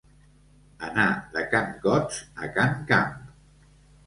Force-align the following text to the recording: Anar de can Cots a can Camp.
Anar 0.87 1.05
de 1.35 1.43
can 1.51 1.67
Cots 1.83 2.17
a 2.47 2.51
can 2.57 2.75
Camp. 2.89 3.15